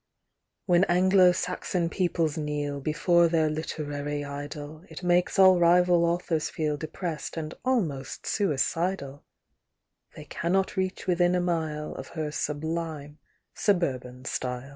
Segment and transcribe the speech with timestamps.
[0.65, 6.75] When Anglo Saxon peoples kneel Before their literary idol, It makes all rival authors feel
[6.75, 9.25] Depressed and almost suicidal;
[10.15, 13.19] They cannot reach within a mile Of her sublime
[13.53, 14.69] suburban style.